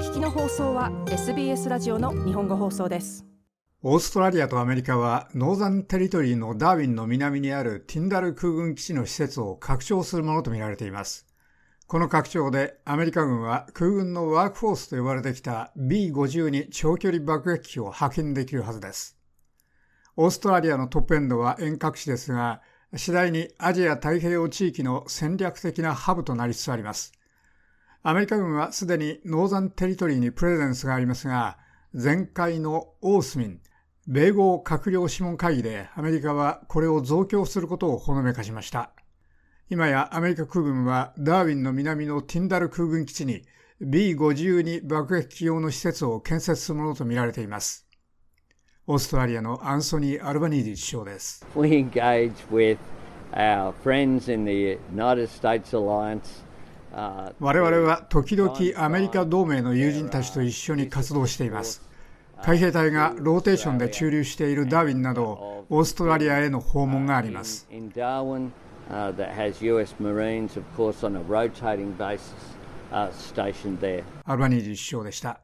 [0.00, 3.26] 聞きの放送は SBS ラジオの日本語放送です。
[3.82, 11.26] オーストラリアとアメリカはノーザンテリトリーのダーウィンの南にあるティンダル空軍基地の施設を拡張するものとみられています。
[11.86, 19.18] この拡張でアメリカ軍は空軍のワークフォースと呼ばれてきた B52 長距離爆撃機を派遣できるはずです。
[20.16, 22.62] オーストラリアのトップエンドは遠隔地ですが
[22.96, 27.12] 次第にアジア太平洋地域の戦略的なハブとなりつつあります。
[28.02, 31.58] アメリカ軍はすでにノーザンテリトリーにプレゼンスがありますが、
[31.92, 33.60] 前回のオースミン、
[34.06, 38.92] 米豪閣僚諮問会議でアメリカはこれを増強することをほのめかしました。
[39.68, 43.42] 今やアメリカ空軍はダーウィンの南のティンダル空軍基地に
[43.82, 47.86] B52 爆撃機用の施設を建設するものとみられています。
[48.86, 51.46] オーストラリアのアンソニー・アルバニーディ首相です。
[51.54, 52.78] We engage with
[53.32, 56.48] our friends in the United States Alliance
[56.92, 61.82] 我々は時々アメリカ同盟の友人たちと一緒に活動しています。
[62.42, 67.68] 海兵隊がローテーションで駐留しているダーウィンなどオーストラリアへの訪問があります。
[74.24, 75.40] アルバニージ首相でした。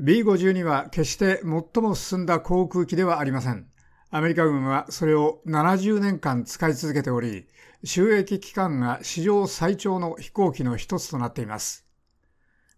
[0.00, 3.66] B52 は決して最も進んだ航空機ではありません。
[4.10, 7.46] アメリカ軍はそれを70年間使い続けており、
[7.82, 11.84] 収益期間が史上最長の飛行機の一つとなっています。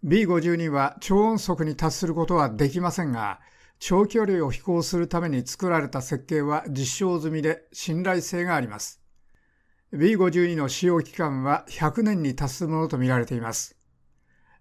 [0.05, 3.41] B52 は超音速に達することはできませんが、
[3.79, 9.03] 長距離を飛行するために作られた設計は実証済みで信頼性があります。
[9.93, 13.76] B52 の使用期間は100年に達するものとみられています。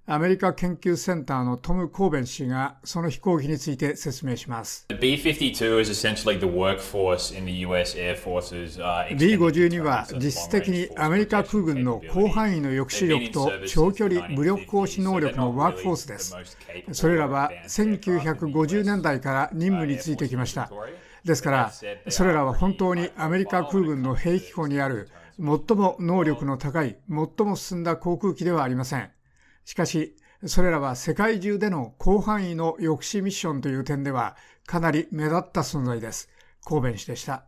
[0.08, 4.86] アメリカ研究センターのトム・コーベン氏がその飛行機について説明します。
[9.18, 16.36] B52 は実質的にアメリカ空軍の広範囲の抑止力と長距離武力行使能力のワークフォースです。
[16.92, 20.70] それらは1950年代から任務についてきました。
[21.24, 21.72] ですから、
[22.10, 29.10] それらは本当にアメリカ空軍の兵器庫にある最も能力の高い、最も進んだ航空機ではありません。
[29.66, 30.16] しかし、
[30.46, 36.30] それらは世界中での広範囲の抑止ミッションという点ではかなり目立った存在です。
[36.64, 37.46] 神戸氏でした。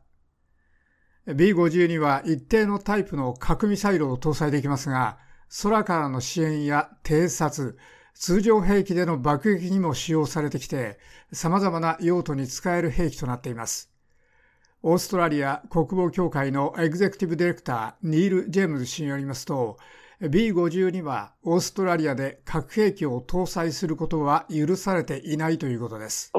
[1.27, 5.19] B52 は一定のタイプの核ミサイルを搭載できますが、
[5.61, 7.77] 空からの支援や偵察、
[8.13, 10.99] 通常兵器での爆撃にも使用されてきて、
[11.31, 13.91] 様々な用途に使える兵器となっています。
[14.81, 19.77] オーストラリア国防協会のエグゼクティブディレクター、ニール・ジェームズ氏によりますと、
[20.19, 26.31] B52 はオーストラリアで核兵器を搭載することは許されていないということです。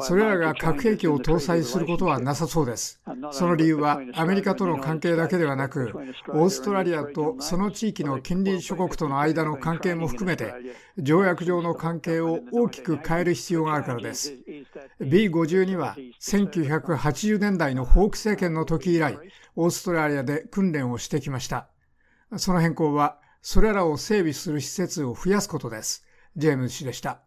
[0.00, 3.02] それらが核兵器を搭載することはなさそうです。
[3.32, 5.90] その理由はアメリカとの関係だけではなく、
[6.28, 10.54] オーストラリアとその地域の近隣諸国との間の関係も含めて、
[10.98, 14.38] 条約上の関係を大きく変える必要があるからです。
[15.00, 19.18] B52 は1980年代のホーク政権の時以来、
[19.56, 21.68] オーストラリアで訓練をしてきました。
[22.36, 26.04] その変更は、それらを整備する施設を増やすことです。
[26.36, 27.20] ジェームズ氏でした。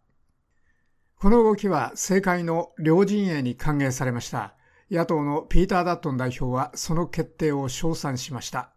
[1.17, 4.53] この動きは政界の両陣営に歓迎されました。
[4.91, 8.71] 野党のピーター・ダットン代表はその決定を称賛しました。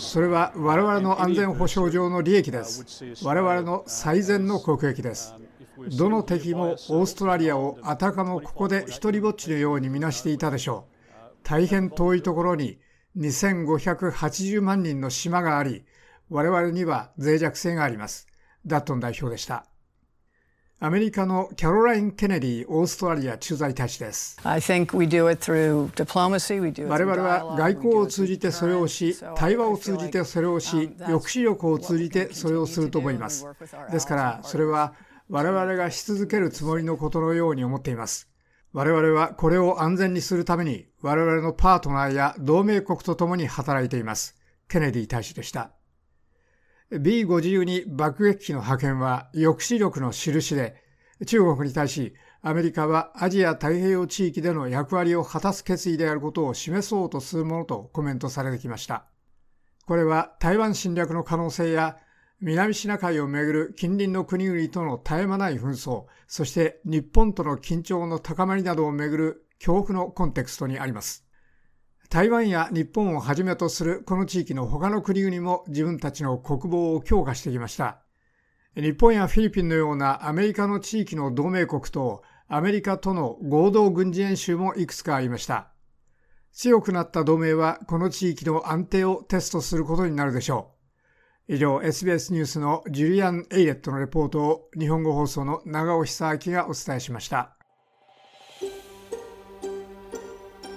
[0.00, 2.84] それは我々の安全保障上の利益です。
[3.22, 5.34] 我々の最善の国益です。
[5.96, 10.94] どの敵もオーストラリアをあたかもここで一りぼっちのように見なしていたでしょう。
[11.42, 12.78] 大変遠いところに
[13.16, 15.84] 2580万人の島があり、
[16.28, 18.26] 我々には脆弱性があります。
[18.66, 19.64] ダットン代表でした。
[20.82, 24.38] アメリカのキャロライン・ケネディオーストラリア駐在大使です。
[26.88, 33.46] 我々は外交を通じてそれをし、対話を通じてそれをし、抑止力を通じてそれをすると思います。
[33.92, 34.94] ですから、それは
[35.28, 38.30] 我々がし続けるつもりのことのように思っています。
[38.72, 44.34] 我々はこれを安全にするために我々のパートナーや同盟国と共に働いています。
[44.66, 45.72] ケネディ大使でした。
[46.92, 50.74] B52 爆撃機の派遣は抑止力の印で、
[51.24, 59.04] 中国に対しアメリカはアジア太平洋地域での役割を果たす決意であることを示そうとするものとコメントされてきました。
[59.86, 61.98] これは台湾侵略の可能性や
[62.40, 71.29] 南シナ海をめぐる近隣の国々との絶え間ない紛争、そして日本との緊張の高まりなどをめぐる恐怖のコンテクストにあります。
[72.10, 78.02] 台湾や日本をはじめとするこの地域の他の国々も自分たちの国防を強化してきました。
[78.74, 85.70] 日本やフィリピンのようなアメリカの地域の同盟国とアメリカとの合同軍事演習もいくつかありました。
[86.52, 90.72] 強くなった同盟はこの地域の安定をテストすることになるでしょ
[91.46, 91.54] う。
[91.54, 97.59] 以上、SBS ニュースのジュリアン・エイレットのレポートを日本語放送の長尾久明がお伝えしました。